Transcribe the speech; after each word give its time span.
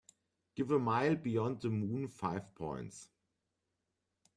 Give 0.55 0.71
A 0.71 0.79
Mile 0.79 1.15
Beyond 1.15 1.61
the 1.61 1.69
Moon 1.69 2.07
five 2.07 2.55
points 2.55 3.07